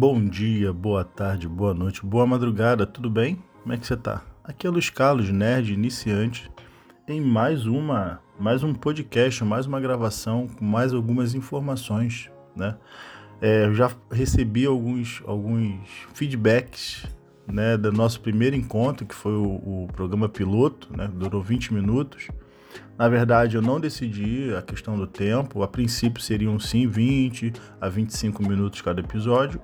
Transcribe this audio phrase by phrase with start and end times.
[0.00, 3.38] Bom dia, boa tarde, boa noite, boa madrugada, tudo bem?
[3.60, 4.22] Como é que você tá?
[4.42, 6.50] Aqui é Luiz Carlos, nerd iniciante,
[7.06, 12.78] em mais uma, mais um podcast, mais uma gravação com mais algumas informações, né?
[13.42, 17.04] É, eu já recebi alguns, alguns feedbacks
[17.46, 22.28] né, do nosso primeiro encontro, que foi o, o programa piloto, né, durou 20 minutos.
[22.96, 27.86] Na verdade, eu não decidi a questão do tempo, a princípio seriam sim 20 a
[27.86, 29.60] 25 minutos cada episódio.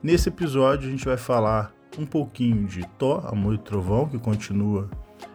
[0.00, 4.88] Nesse episódio, a gente vai falar um pouquinho de Thor, Amor e Trovão, que continua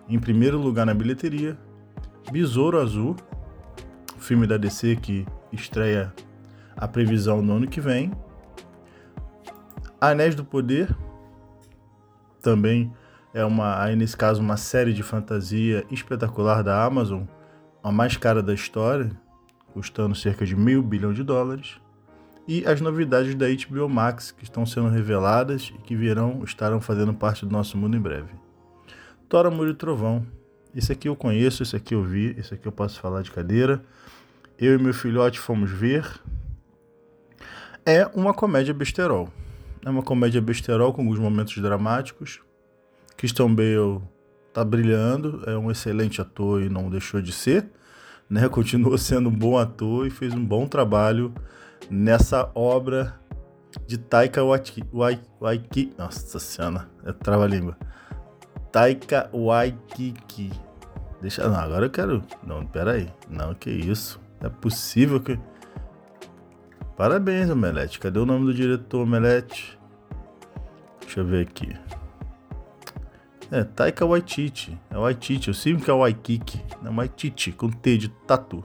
[0.07, 1.57] em primeiro lugar na bilheteria,
[2.31, 3.17] Besouro Azul,
[4.17, 6.13] filme da DC que estreia
[6.77, 8.13] a previsão no ano que vem,
[9.99, 10.95] Anéis do Poder,
[12.41, 12.89] também
[13.33, 17.23] é uma, aí nesse caso, uma série de fantasia espetacular da Amazon,
[17.83, 19.11] a mais cara da história,
[19.73, 21.81] custando cerca de meio bilhão de dólares,
[22.47, 27.13] e as novidades da HBO Max que estão sendo reveladas e que virão estarão fazendo
[27.13, 28.33] parte do nosso mundo em breve.
[29.29, 30.25] Tora Amor e Trovão.
[30.75, 33.83] Esse aqui eu conheço, esse aqui eu vi, esse aqui eu posso falar de cadeira.
[34.57, 36.05] Eu e meu filhote fomos ver.
[37.85, 39.29] É uma comédia besterol.
[39.85, 42.41] É uma comédia besterol com alguns momentos dramáticos.
[43.17, 44.01] Christian Bale
[44.53, 47.65] tá brilhando, é um excelente ator e não deixou de ser,
[48.29, 48.47] né?
[48.49, 51.33] Continua sendo um bom ator e fez um bom trabalho
[51.89, 53.19] nessa obra
[53.87, 55.93] de Taika Waititi.
[55.97, 57.77] Nossa senhora, é trava-língua.
[58.71, 60.51] Taika Waititi.
[61.21, 62.23] Deixa, não, agora eu quero.
[62.45, 63.09] Não, pera aí.
[63.29, 64.19] Não, que isso?
[64.41, 65.39] Não é possível que
[66.95, 67.99] Parabéns, Omelete.
[67.99, 69.79] Cadê o nome do diretor, Omelete?
[71.01, 71.75] Deixa eu ver aqui.
[73.51, 74.79] É, Taika Waititi.
[74.91, 75.47] É Waititi.
[75.47, 76.63] Eu sei que é Waikiki.
[76.85, 78.63] É Waititi, com T de tatu.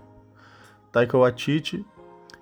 [0.93, 1.85] Taika Waititi,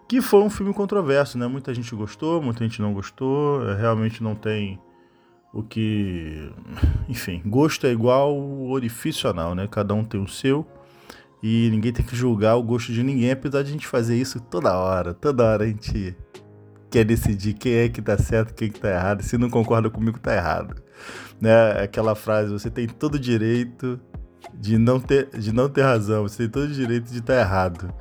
[0.09, 1.47] que foi um filme controverso, né?
[1.47, 3.69] Muita gente gostou, muita gente não gostou.
[3.69, 4.79] É, realmente não tem
[5.53, 6.51] o que...
[7.09, 8.37] Enfim, gosto é igual
[8.69, 9.67] orifício anal, né?
[9.71, 10.67] Cada um tem o seu
[11.43, 14.41] e ninguém tem que julgar o gosto de ninguém, apesar de a gente fazer isso
[14.41, 15.15] toda hora.
[15.15, 16.17] Toda hora a gente
[16.91, 19.23] quer decidir quem é que tá certo, quem que tá errado.
[19.23, 20.83] Se não concorda comigo, tá errado.
[21.41, 21.83] Né?
[21.83, 24.01] Aquela frase, você tem todo o direito
[24.55, 27.41] de não ter, de não ter razão, você tem todo o direito de estar tá
[27.41, 27.95] errado.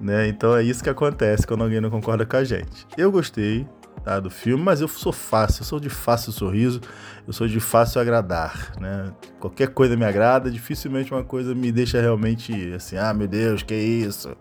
[0.00, 0.28] Né?
[0.28, 2.86] Então é isso que acontece quando alguém não concorda com a gente.
[2.96, 3.66] Eu gostei,
[4.04, 6.80] tá, do filme, mas eu sou fácil, eu sou de fácil sorriso,
[7.26, 9.12] eu sou de fácil agradar, né?
[9.40, 13.74] Qualquer coisa me agrada, dificilmente uma coisa me deixa realmente assim, ah, meu Deus, que
[13.74, 14.36] isso?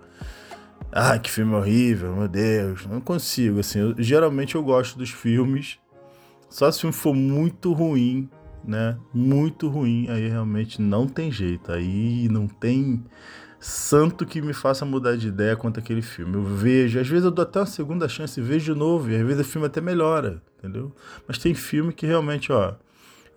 [0.92, 5.80] Ah, que filme horrível, meu Deus, não consigo, assim, eu, geralmente eu gosto dos filmes,
[6.50, 8.30] só se o filme for muito ruim,
[8.64, 8.98] né?
[9.14, 13.04] Muito ruim, aí realmente não tem jeito, aí não tem
[13.64, 16.36] santo que me faça mudar de ideia quanto aquele filme.
[16.36, 19.16] Eu vejo, às vezes eu dou até uma segunda chance e vejo de novo, e
[19.16, 20.94] às vezes o filme até melhora, entendeu?
[21.26, 22.74] Mas tem filme que realmente, ó,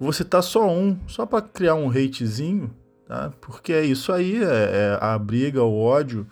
[0.01, 2.75] vou citar só um, só para criar um hatezinho,
[3.07, 3.33] tá?
[3.41, 6.27] Porque é isso aí, é, é, a briga, o ódio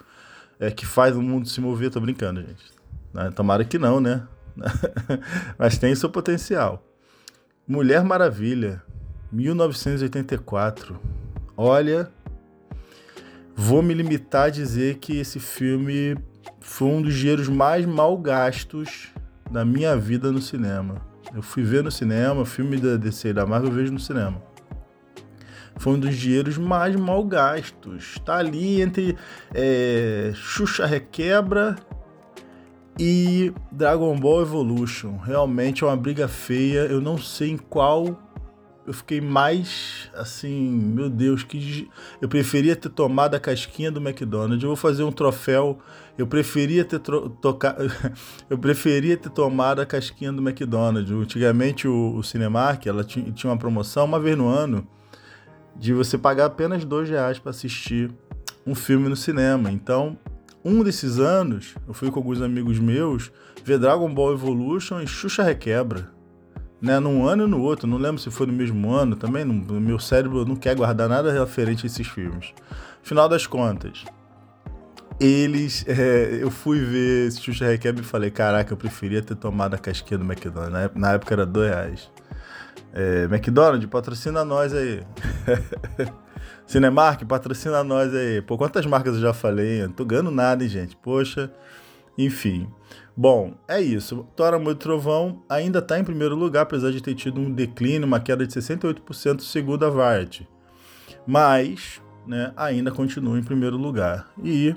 [0.58, 2.64] é que faz o mundo se mover, tô brincando, gente.
[3.12, 3.30] Né?
[3.30, 4.26] Tomara que não, né?
[5.56, 6.84] Mas tem seu potencial.
[7.66, 8.82] Mulher Maravilha,
[9.30, 10.98] 1984.
[11.56, 12.10] Olha,
[13.56, 16.16] Vou me limitar a dizer que esse filme
[16.60, 19.12] foi um dos dinheiros mais mal gastos
[19.50, 20.96] da minha vida no cinema.
[21.32, 24.42] Eu fui ver no cinema, filme da DC e da Marvel eu vejo no cinema.
[25.76, 28.18] Foi um dos dinheiros mais mal gastos.
[28.24, 29.16] Tá ali entre
[29.52, 31.76] é, Xuxa Requebra
[32.98, 35.16] e Dragon Ball Evolution.
[35.18, 36.80] Realmente é uma briga feia.
[36.80, 38.18] Eu não sei em qual
[38.86, 41.90] eu fiquei mais assim, meu Deus, que
[42.20, 44.62] eu preferia ter tomado a casquinha do McDonald's.
[44.62, 45.78] Eu vou fazer um troféu.
[46.18, 47.76] Eu preferia ter tocar,
[48.48, 51.10] eu preferia ter tomado a casquinha do McDonald's.
[51.10, 54.86] Antigamente o, o Cinemark, ela tinha, tinha uma promoção uma vez no ano
[55.76, 58.12] de você pagar apenas dois reais para assistir
[58.66, 59.72] um filme no cinema.
[59.72, 60.16] Então,
[60.64, 63.32] um desses anos, eu fui com alguns amigos meus
[63.64, 66.13] ver Dragon Ball Evolution e Xuxa Requebra
[66.84, 69.80] né, num ano e no outro, não lembro se foi no mesmo ano também, no
[69.80, 72.52] meu cérebro não quer guardar nada referente a esses filmes.
[73.02, 74.04] Final das contas,
[75.18, 79.78] eles, é, eu fui ver Xuxa Requebra e falei, caraca, eu preferia ter tomado a
[79.78, 82.10] casquinha do McDonald's, na época era dois reais.
[82.92, 85.02] É, McDonald's, patrocina nós aí.
[86.66, 88.40] Cinemark, patrocina nós aí.
[88.42, 89.82] Pô, quantas marcas eu já falei?
[89.82, 90.96] Eu não tô ganhando nada, hein, gente?
[90.96, 91.50] Poxa,
[92.16, 92.68] enfim.
[93.16, 94.26] Bom, é isso.
[94.34, 98.20] Thor Amor Trovão ainda está em primeiro lugar, apesar de ter tido um declínio, uma
[98.20, 100.48] queda de 68% segundo a Variety.
[101.26, 104.32] Mas né, ainda continua em primeiro lugar.
[104.42, 104.74] E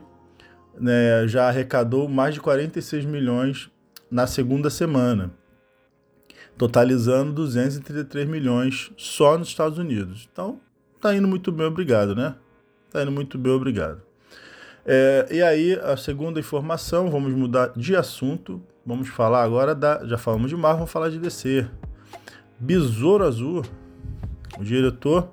[0.79, 3.71] né, já arrecadou mais de 46 milhões
[4.09, 5.31] na segunda semana.
[6.57, 10.27] totalizando 233 milhões só nos Estados Unidos.
[10.31, 10.59] Então,
[10.99, 12.35] tá indo muito bem, obrigado, né?
[12.91, 14.06] Tá indo muito bem, obrigado.
[14.89, 18.63] É, e aí, a segunda informação, vamos mudar de assunto.
[18.85, 20.05] Vamos falar agora da.
[20.05, 21.67] Já falamos de Marvel, vamos falar de DC.
[22.57, 23.65] Besouro Azul,
[24.57, 25.29] o diretor,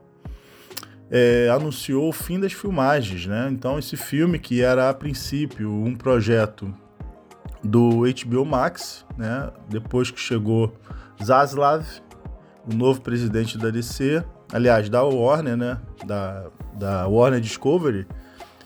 [1.08, 3.48] é, anunciou o fim das filmagens, né?
[3.48, 6.74] Então, esse filme, que era a princípio um projeto
[7.62, 9.52] do HBO Max, né?
[9.68, 10.74] Depois que chegou
[11.22, 11.86] Zaslav,
[12.68, 15.80] o novo presidente da DC, aliás, da Warner, né?
[16.04, 18.04] Da, da Warner Discovery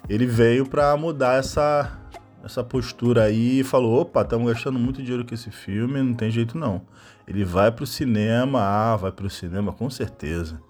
[0.08, 1.98] ele veio para mudar essa,
[2.42, 6.30] essa postura aí e falou: opa, estamos gastando muito dinheiro com esse filme, não tem
[6.30, 6.82] jeito não.
[7.26, 10.60] Ele vai pro cinema, ah, vai pro cinema com certeza.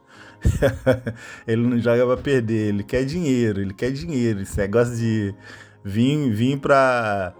[1.46, 4.40] ele não joga pra perder, ele quer dinheiro, ele quer dinheiro.
[4.40, 5.34] Esse negócio de
[5.84, 7.32] vir, vir pra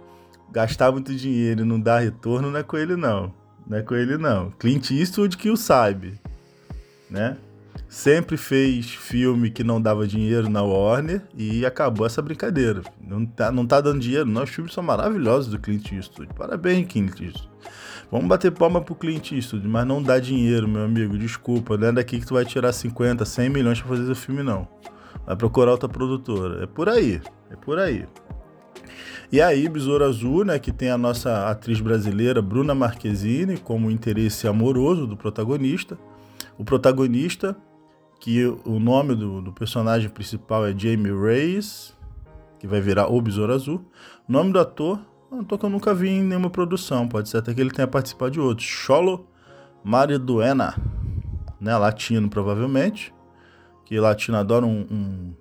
[0.51, 3.33] gastar muito dinheiro e não dar retorno não é com ele não.
[3.67, 4.51] Não é com ele não.
[4.51, 6.19] Clint Eastwood que o sabe,
[7.09, 7.37] né?
[7.87, 12.81] Sempre fez filme que não dava dinheiro na Warner e acabou essa brincadeira.
[13.01, 16.33] Não tá, não tá dando dinheiro, Nossos filmes são maravilhosos do Clint Eastwood.
[16.33, 17.49] Parabéns, Clint Eastwood.
[18.11, 21.17] Vamos bater palma pro Clint Eastwood, mas não dá dinheiro, meu amigo.
[21.17, 24.41] Desculpa, não é daqui que tu vai tirar 50, 100 milhões pra fazer esse filme,
[24.41, 24.67] não.
[25.25, 26.63] Vai procurar outra produtora.
[26.63, 27.21] É por aí,
[27.51, 28.07] é por aí.
[29.31, 34.47] E aí, Besouro Azul, né, que tem a nossa atriz brasileira Bruna Marquezine como interesse
[34.47, 35.95] amoroso do protagonista.
[36.57, 37.55] O protagonista
[38.19, 41.95] que o nome do, do personagem principal é Jamie Reyes,
[42.59, 43.85] que vai virar o Besouro Azul.
[44.27, 44.99] O nome do ator,
[45.31, 47.87] um ator que eu nunca vi em nenhuma produção, pode ser até que ele tenha
[47.87, 48.67] participado de outros.
[48.67, 49.25] Cholo
[49.83, 50.75] Mariduena,
[51.59, 53.13] né, latino provavelmente,
[53.85, 55.33] que latino adora um, um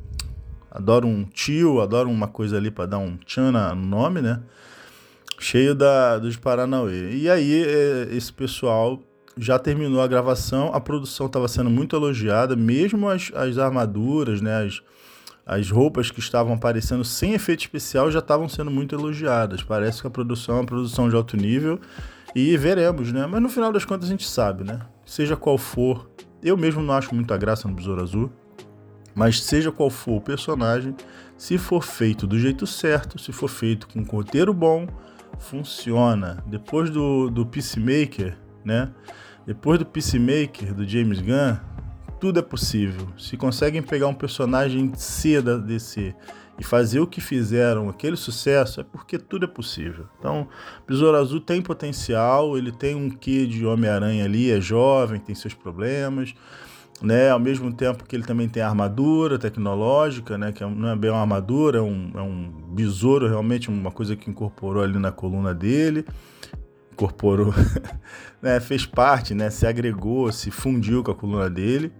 [0.70, 4.40] adora um tio, adora uma coisa ali para dar um tchana no nome, né?
[5.40, 7.14] Cheio da, dos Paranauê.
[7.16, 9.00] E aí, é, esse pessoal
[9.38, 14.64] já terminou a gravação, a produção estava sendo muito elogiada, mesmo as, as armaduras, né,
[14.64, 14.82] as,
[15.46, 19.62] as roupas que estavam aparecendo sem efeito especial já estavam sendo muito elogiadas.
[19.62, 21.80] Parece que a produção é uma produção de alto nível
[22.34, 23.26] e veremos, né?
[23.26, 24.80] Mas no final das contas a gente sabe, né?
[25.06, 26.10] Seja qual for,
[26.42, 28.32] eu mesmo não acho muita graça no Besouro Azul,
[29.14, 30.94] mas seja qual for o personagem,
[31.36, 34.86] se for feito do jeito certo, se for feito com um roteiro bom,
[35.38, 36.44] funciona.
[36.46, 38.90] Depois do, do Peacemaker, né?
[39.48, 41.56] Depois do Peacemaker, do James Gunn,
[42.20, 43.08] tudo é possível.
[43.16, 45.58] Se conseguem pegar um personagem C da
[46.58, 50.04] e fazer o que fizeram, aquele sucesso, é porque tudo é possível.
[50.18, 50.46] Então,
[50.86, 55.54] Besouro Azul tem potencial, ele tem um quê de Homem-Aranha ali, é jovem, tem seus
[55.54, 56.34] problemas,
[57.00, 57.30] né?
[57.30, 60.52] Ao mesmo tempo que ele também tem armadura tecnológica, né?
[60.52, 64.14] Que é não é bem uma armadura, é um, é um besouro, realmente uma coisa
[64.14, 66.04] que incorporou ali na coluna dele
[66.98, 67.54] incorporou,
[68.42, 71.92] né, fez parte, né, se agregou, se fundiu com a coluna dele,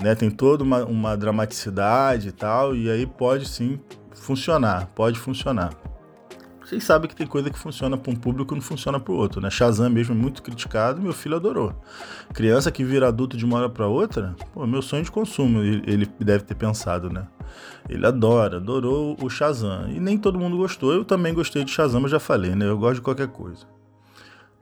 [0.00, 3.80] né, tem toda uma, uma dramaticidade e tal, e aí pode sim
[4.14, 5.72] funcionar, pode funcionar.
[6.64, 9.16] Vocês sabem que tem coisa que funciona para um público e não funciona para o
[9.16, 9.50] outro, né?
[9.50, 11.74] Shazam mesmo é muito criticado, meu filho adorou.
[12.32, 16.08] Criança que vira adulto de uma hora para outra, pô, meu sonho de consumo, ele
[16.20, 17.26] deve ter pensado, né?
[17.88, 19.90] Ele adora, adorou o Shazam.
[19.90, 20.92] E nem todo mundo gostou.
[20.92, 22.68] Eu também gostei de Shazam, mas já falei, né?
[22.68, 23.66] Eu gosto de qualquer coisa.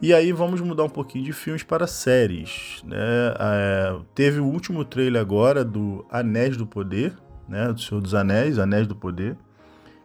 [0.01, 2.81] E aí vamos mudar um pouquinho de filmes para séries.
[2.85, 2.97] Né?
[3.39, 7.15] É, teve o último trailer agora do Anéis do Poder,
[7.49, 7.73] né?
[7.73, 9.37] do Senhor dos Anéis, Anéis do Poder,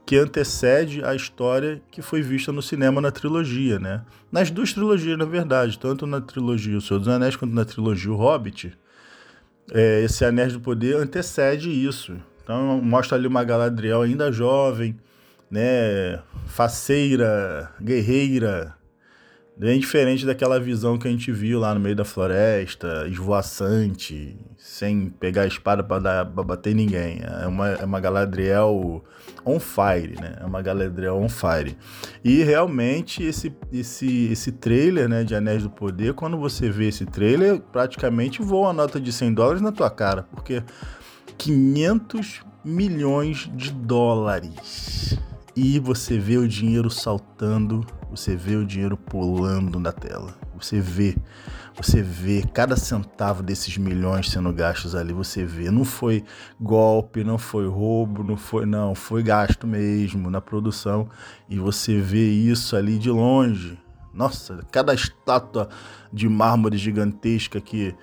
[0.04, 3.78] que antecede a história que foi vista no cinema na trilogia.
[3.78, 4.02] Né?
[4.32, 8.12] Nas duas trilogias, na verdade, tanto na trilogia O Senhor dos Anéis quanto na trilogia
[8.12, 8.76] O Hobbit,
[9.72, 12.16] é, esse Anéis do Poder antecede isso.
[12.44, 14.98] Então mostra ali uma Galadriel ainda jovem,
[15.52, 18.76] né, faceira, guerreira,
[19.56, 25.12] Bem diferente daquela visão que a gente viu lá no meio da floresta, esvoaçante, sem
[25.12, 27.22] pegar a espada para bater ninguém.
[27.22, 29.04] É uma, é uma Galadriel
[29.46, 30.38] on fire, né?
[30.42, 31.78] É uma Galadriel on fire.
[32.24, 37.06] E realmente esse, esse, esse trailer né, de Anéis do Poder, quando você vê esse
[37.06, 40.64] trailer, praticamente voa a nota de 100 dólares na tua cara, porque
[41.38, 45.16] 500 milhões de dólares.
[45.56, 50.36] E você vê o dinheiro saltando você vê o dinheiro pulando na tela.
[50.56, 51.18] Você vê,
[51.76, 55.72] você vê cada centavo desses milhões sendo gastos ali, você vê.
[55.72, 56.24] Não foi
[56.62, 61.10] golpe, não foi roubo, não foi não, foi gasto mesmo na produção
[61.50, 63.80] e você vê isso ali de longe.
[64.14, 65.68] Nossa, cada estátua
[66.12, 67.96] de mármore gigantesca que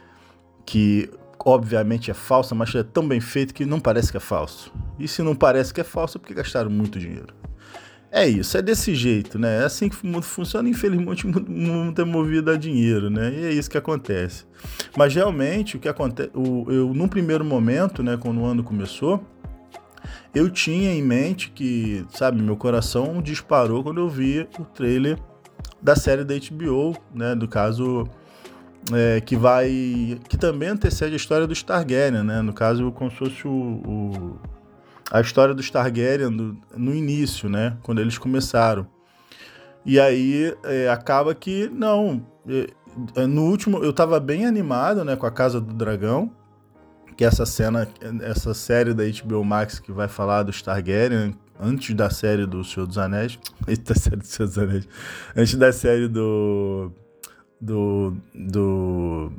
[0.67, 4.73] que obviamente é falsa, mas é tão bem feito que não parece que é falso.
[5.01, 7.35] E se não parece que é falso, é porque gastaram muito dinheiro.
[8.13, 9.63] É isso, é desse jeito, né?
[9.63, 10.69] É assim que o mundo funciona.
[10.69, 13.33] Infelizmente, o mundo é movido a dinheiro, né?
[13.33, 14.45] E é isso que acontece.
[14.97, 16.31] Mas realmente, o que acontece.
[16.35, 19.25] Eu, num primeiro momento, né, quando o ano começou,
[20.35, 25.17] eu tinha em mente que, sabe, meu coração disparou quando eu vi o trailer
[25.81, 27.37] da série da HBO, né?
[27.37, 28.09] Do caso.
[28.93, 30.19] É, que vai.
[30.29, 32.43] que também antecede a história do Targaryen, né?
[32.43, 34.39] No caso, como se fosse o, o
[35.11, 37.77] a história dos Targaryen no, no início, né?
[37.83, 38.87] Quando eles começaram.
[39.85, 42.25] E aí é, acaba que, não.
[43.17, 45.17] É, no último, eu tava bem animado, né?
[45.17, 46.31] Com a Casa do Dragão.
[47.17, 47.89] Que é essa cena,
[48.23, 52.87] essa série da HBO Max que vai falar dos Targaryen antes da série do Senhor
[52.87, 53.39] dos Anéis.
[53.69, 54.89] Antes da série do Senhor dos Anéis.
[55.37, 56.93] Antes da série do.
[57.61, 58.17] Do.
[58.35, 59.33] Do.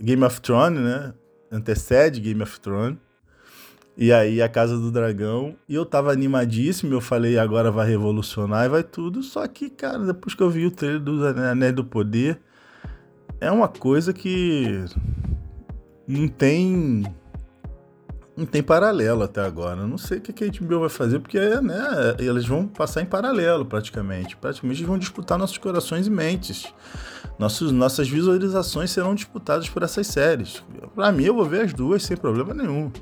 [0.00, 1.14] Game of Thrones, né?
[1.50, 2.98] Antecede Game of Thrones.
[3.96, 5.56] E aí a Casa do Dragão.
[5.68, 9.22] E eu tava animadíssimo, eu falei, agora vai revolucionar e vai tudo.
[9.22, 12.38] Só que, cara, depois que eu vi o trailer do Anéis do Poder,
[13.40, 14.84] é uma coisa que
[16.06, 17.04] não tem.
[18.36, 19.80] Não tem paralelo até agora.
[19.80, 23.06] Eu não sei o que a HBO vai fazer, porque né, eles vão passar em
[23.06, 24.36] paralelo praticamente.
[24.36, 26.66] Praticamente eles vão disputar nossos corações e mentes.
[27.38, 30.62] Nossos, nossas visualizações serão disputadas por essas séries.
[30.94, 32.92] Para mim, eu vou ver as duas sem problema nenhum.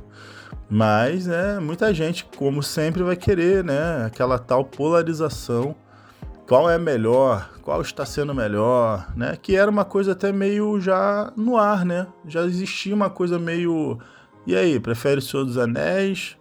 [0.74, 5.72] Mas né, muita gente, como sempre, vai querer né, aquela tal polarização.
[6.48, 7.48] Qual é melhor?
[7.62, 9.08] Qual está sendo melhor?
[9.16, 9.38] Né?
[9.40, 12.08] Que era uma coisa até meio já no ar, né?
[12.26, 14.00] Já existia uma coisa meio.
[14.44, 16.36] E aí, prefere Senhor dos Anéis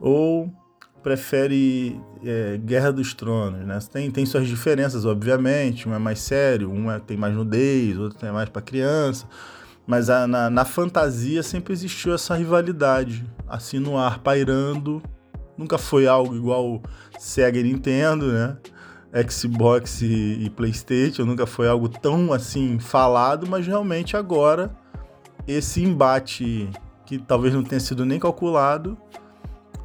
[0.00, 0.52] ou
[1.00, 3.78] prefere é, Guerra dos Tronos, né?
[3.92, 5.88] Tem, tem suas diferenças, obviamente.
[5.88, 9.24] Um é mais sério, um é, tem mais nudez, outro tem mais para criança.
[9.86, 15.02] Mas a, na, na fantasia sempre existiu essa rivalidade, assim no ar, pairando.
[15.56, 16.82] Nunca foi algo igual
[17.18, 18.56] Sega e Nintendo, né?
[19.30, 24.70] Xbox e, e, PlayStation, nunca foi algo tão assim falado, mas realmente agora
[25.46, 26.68] esse embate
[27.06, 28.98] que talvez não tenha sido nem calculado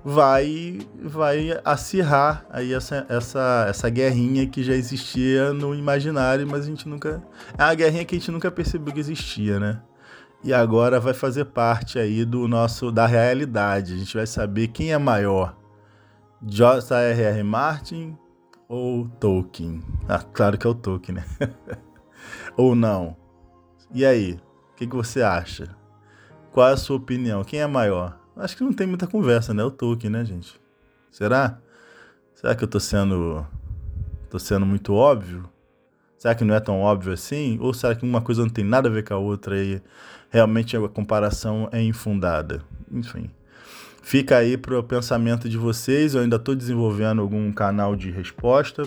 [0.03, 6.67] vai vai acirrar aí essa, essa, essa guerrinha que já existia no imaginário, mas a
[6.67, 7.21] gente nunca
[7.57, 9.79] é uma guerrinha que a gente nunca percebeu que existia, né?
[10.43, 13.93] E agora vai fazer parte aí do nosso da realidade.
[13.93, 15.55] A gente vai saber quem é maior,
[16.41, 17.43] J.R.R.
[17.43, 18.17] Martin
[18.67, 19.83] ou Tolkien.
[20.07, 21.25] Ah, claro que é o Tolkien, né?
[22.57, 23.15] ou não.
[23.93, 24.39] E aí,
[24.71, 25.75] o que, que você acha?
[26.51, 27.43] Qual é a sua opinião?
[27.43, 28.17] Quem é maior?
[28.35, 29.63] Acho que não tem muita conversa, né?
[29.63, 30.59] O Tolkien, né, gente?
[31.11, 31.59] Será?
[32.33, 33.45] Será que eu tô sendo
[34.29, 35.47] tô sendo muito óbvio?
[36.17, 37.57] Será que não é tão óbvio assim?
[37.59, 39.81] Ou será que uma coisa não tem nada a ver com a outra e
[40.31, 42.61] realmente a comparação é infundada?
[42.91, 43.29] Enfim.
[44.01, 46.15] Fica aí para o pensamento de vocês.
[46.15, 48.83] Eu ainda estou desenvolvendo algum canal de resposta.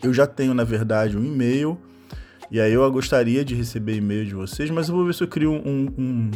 [0.00, 1.76] Eu já tenho, na verdade, um e-mail.
[2.50, 5.28] E aí eu gostaria de receber e-mail de vocês, mas eu vou ver se eu
[5.28, 6.30] crio um, um,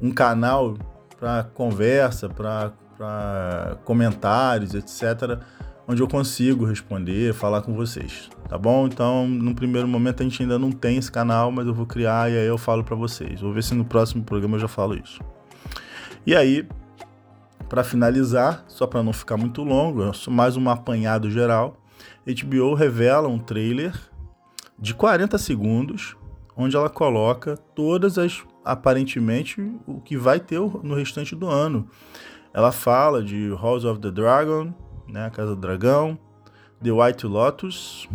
[0.00, 0.78] um canal
[1.18, 5.38] para conversa, para comentários, etc
[5.88, 8.86] onde eu consigo responder, falar com vocês, tá bom?
[8.86, 12.30] Então, no primeiro momento a gente ainda não tem esse canal, mas eu vou criar
[12.30, 13.40] e aí eu falo para vocês.
[13.40, 15.20] Vou ver se no próximo programa eu já falo isso.
[16.26, 16.66] E aí,
[17.68, 21.76] para finalizar, só para não ficar muito longo, mais um apanhado geral.
[22.26, 23.94] HBO revela um trailer
[24.78, 26.16] de 40 segundos,
[26.56, 31.88] onde ela coloca todas as aparentemente o que vai ter no restante do ano.
[32.52, 34.72] Ela fala de House of the Dragon,
[35.08, 35.26] né?
[35.26, 36.18] A Casa do Dragão,
[36.82, 38.08] The White Lotus.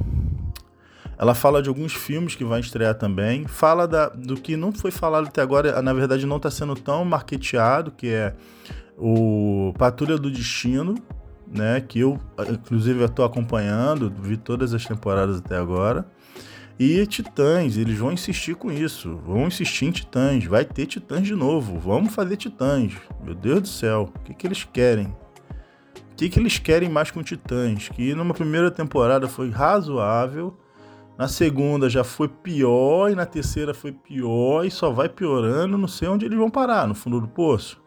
[1.17, 3.45] Ela fala de alguns filmes que vai estrear também.
[3.47, 7.05] Fala da, do que não foi falado até agora, na verdade não está sendo tão
[7.05, 8.35] marketeado, que é
[8.97, 10.95] o Patrulha do Destino,
[11.47, 11.81] né?
[11.81, 16.05] Que eu, inclusive, estou acompanhando, vi todas as temporadas até agora.
[16.79, 19.15] E Titãs, eles vão insistir com isso.
[19.17, 20.43] Vão insistir em Titãs.
[20.45, 21.79] Vai ter Titãs de novo.
[21.79, 22.93] Vamos fazer Titãs.
[23.23, 24.11] Meu Deus do céu.
[24.13, 25.15] O que, que eles querem?
[26.13, 27.89] O que, que eles querem mais com Titãs?
[27.89, 30.55] Que numa primeira temporada foi razoável,
[31.17, 35.75] na segunda já foi pior, e na terceira foi pior, e só vai piorando.
[35.75, 37.81] Não sei onde eles vão parar, no fundo do poço.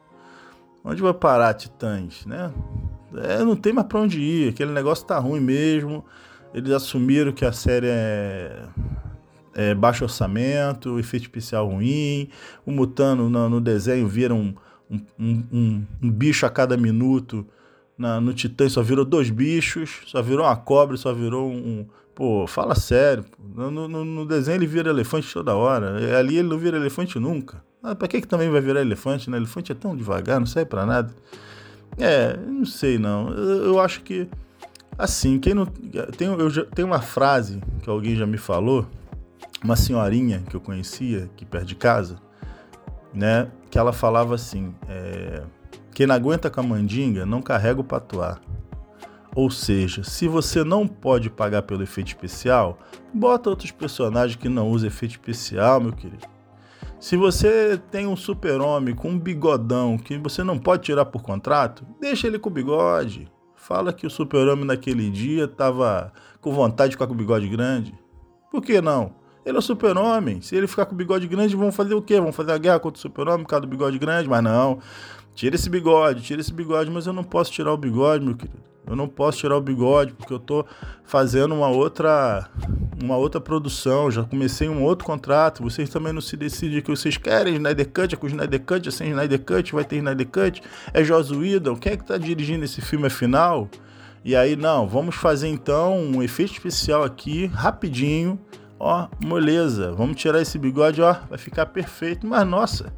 [0.85, 2.53] Onde vai parar Titãs, né?
[3.15, 6.05] É, não tem mais pra onde ir, aquele negócio tá ruim mesmo.
[6.53, 8.61] Eles assumiram que a série é,
[9.55, 12.29] é baixo orçamento, efeito especial ruim.
[12.65, 14.53] O Mutano no, no desenho vira um,
[14.91, 17.47] um, um, um bicho a cada minuto
[17.97, 21.87] na, no Titã só virou dois bichos, só virou uma cobra, só virou um.
[22.15, 23.25] pô, fala sério.
[23.55, 26.19] No, no, no, desenho ele vira elefante toda hora.
[26.19, 27.65] Ali ele não vira elefante nunca.
[27.83, 29.37] Ah, pra que, que também vai virar elefante, né?
[29.37, 31.15] Elefante é tão devagar, não serve pra nada.
[31.97, 33.31] É, não sei não.
[33.31, 34.29] Eu, eu acho que
[34.99, 35.67] Assim, quem não.
[36.17, 38.87] Tem, eu já, tem uma frase que alguém já me falou,
[39.63, 42.17] uma senhorinha que eu conhecia aqui perto de casa,
[43.13, 43.51] né?
[43.71, 45.43] Que ela falava assim: é,
[45.97, 48.39] quem não aguenta com a mandinga não carrega o patuá.
[49.35, 52.79] Ou seja, se você não pode pagar pelo efeito especial,
[53.15, 56.27] bota outros personagens que não usam efeito especial, meu querido.
[57.01, 61.87] Se você tem um super-homem com um bigodão que você não pode tirar por contrato,
[61.99, 63.33] deixa ele com bigode.
[63.55, 66.13] Fala que o super-homem naquele dia estava
[66.43, 67.95] com vontade de ficar com o bigode grande.
[68.51, 69.15] Por que não?
[69.47, 70.43] Ele é o super-homem.
[70.43, 72.21] Se ele ficar com o bigode grande, vão fazer o quê?
[72.21, 74.29] Vão fazer a guerra contra o super-homem por causa do bigode grande?
[74.29, 74.81] Mas não.
[75.37, 78.57] Tira esse bigode, tira esse bigode, mas eu não posso tirar o bigode, meu querido.
[78.87, 80.65] Eu não posso tirar o bigode porque eu tô
[81.05, 82.49] fazendo uma outra
[83.03, 85.63] uma outra produção, já comecei um outro contrato.
[85.63, 88.91] Vocês também não se decidem que vocês querem Snyder Cut, é com Snyder Cut, é
[88.91, 90.63] sem Snyder Cut, vai ter Snyder Cut,
[90.95, 93.69] é Whedon, quem é que tá dirigindo esse filme afinal?
[94.25, 98.41] E aí, não, vamos fazer então um efeito especial aqui, rapidinho.
[98.81, 102.27] Ó, moleza, vamos tirar esse bigode, ó, vai ficar perfeito.
[102.27, 102.91] Mas nossa,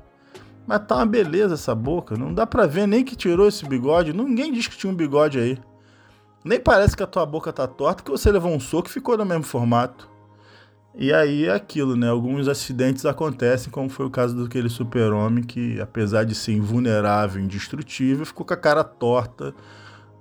[0.68, 4.12] mas tá uma beleza essa boca, não dá pra ver nem que tirou esse bigode,
[4.12, 5.58] ninguém diz que tinha um bigode aí.
[6.44, 9.16] Nem parece que a tua boca tá torta, que você levou um soco e ficou
[9.16, 10.06] no mesmo formato.
[10.94, 12.10] E aí é aquilo, né?
[12.10, 18.26] Alguns acidentes acontecem, como foi o caso daquele super-homem que, apesar de ser invulnerável, indestrutível,
[18.26, 19.54] ficou com a cara torta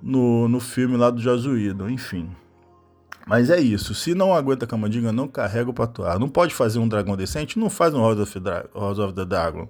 [0.00, 2.30] no, no filme lá do Josuído, enfim.
[3.26, 3.94] Mas é isso.
[3.94, 6.18] Se não aguenta a camandinga, não carrega o patuar.
[6.18, 8.42] Não pode fazer um dragão decente, não faz um House of,
[8.74, 9.68] House of the Dragon.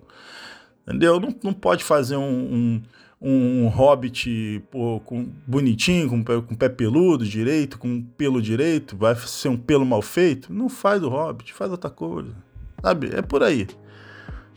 [0.88, 1.20] Entendeu?
[1.20, 2.82] Não, não pode fazer um, um
[3.20, 9.48] um hobbit pô, com, bonitinho, com, com pé peludo direito, com pelo direito, vai ser
[9.48, 10.52] um pelo mal feito?
[10.52, 12.32] Não faz o hobbit, faz outra coisa.
[12.80, 13.10] Sabe?
[13.14, 13.66] É por aí.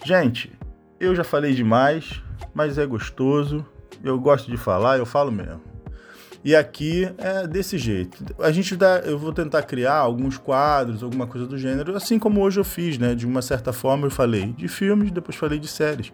[0.06, 0.52] Gente,
[1.00, 2.22] eu já falei demais,
[2.54, 3.66] mas é gostoso.
[4.04, 5.71] Eu gosto de falar, eu falo mesmo.
[6.44, 8.24] E aqui é desse jeito.
[8.40, 12.42] A gente dá, eu vou tentar criar alguns quadros, alguma coisa do gênero, assim como
[12.42, 13.14] hoje eu fiz, né?
[13.14, 16.12] De uma certa forma eu falei de filmes, depois falei de séries.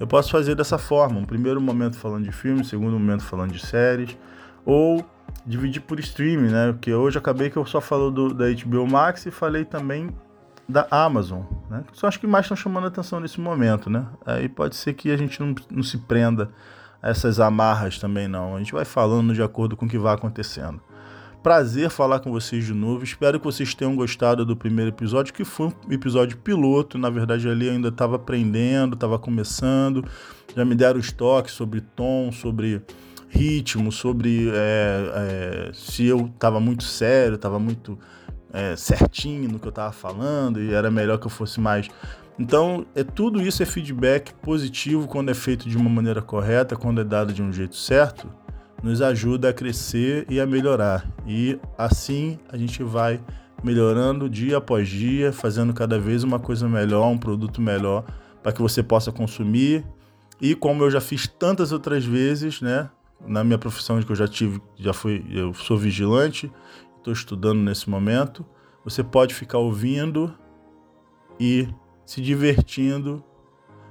[0.00, 3.64] Eu posso fazer dessa forma, um primeiro momento falando de filmes, segundo momento falando de
[3.64, 4.16] séries,
[4.64, 5.04] ou
[5.46, 6.72] dividir por streaming, né?
[6.72, 10.10] Porque hoje acabei que eu só falo do, da HBO Max e falei também
[10.68, 11.84] da Amazon, né?
[11.92, 14.06] Só acho que mais estão chamando a atenção nesse momento, né?
[14.26, 16.50] Aí pode ser que a gente não, não se prenda
[17.02, 18.56] essas amarras também não.
[18.56, 20.80] A gente vai falando de acordo com o que vai acontecendo.
[21.42, 23.04] Prazer falar com vocês de novo.
[23.04, 26.98] Espero que vocês tenham gostado do primeiro episódio, que foi um episódio piloto.
[26.98, 30.04] Na verdade, ali ainda estava aprendendo, estava começando.
[30.54, 32.82] Já me deram os toques sobre tom, sobre
[33.28, 37.98] ritmo, sobre é, é, se eu estava muito sério, estava muito
[38.52, 41.88] é, certinho no que eu estava falando e era melhor que eu fosse mais
[42.38, 47.00] então, é tudo isso é feedback positivo quando é feito de uma maneira correta, quando
[47.00, 48.30] é dado de um jeito certo,
[48.82, 51.04] nos ajuda a crescer e a melhorar.
[51.26, 53.20] E assim a gente vai
[53.62, 58.04] melhorando dia após dia, fazendo cada vez uma coisa melhor, um produto melhor
[58.42, 59.84] para que você possa consumir.
[60.40, 62.88] E como eu já fiz tantas outras vezes, né,
[63.26, 66.50] na minha profissão que eu já tive, já fui, eu sou vigilante,
[66.98, 68.46] estou estudando nesse momento,
[68.84, 70.32] você pode ficar ouvindo
[71.40, 71.68] e
[72.08, 73.22] se divertindo,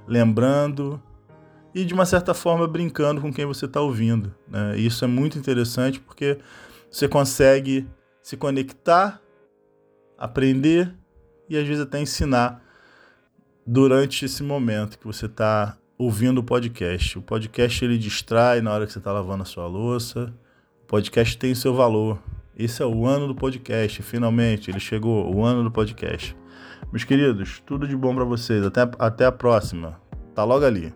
[0.04, 1.00] lembrando
[1.72, 4.34] e de uma certa forma brincando com quem você está ouvindo.
[4.48, 4.76] Né?
[4.76, 6.36] Isso é muito interessante porque
[6.90, 7.86] você consegue
[8.20, 9.22] se conectar,
[10.18, 10.92] aprender
[11.48, 12.60] e às vezes até ensinar
[13.64, 17.20] durante esse momento que você está ouvindo o podcast.
[17.20, 20.34] O podcast ele distrai na hora que você está lavando a sua louça.
[20.82, 22.20] O podcast tem seu valor.
[22.56, 26.36] Esse é o ano do podcast, finalmente, ele chegou, o ano do podcast.
[26.90, 28.64] Meus queridos, tudo de bom para vocês.
[28.64, 30.00] Até, até a próxima.
[30.34, 30.94] Tá logo ali.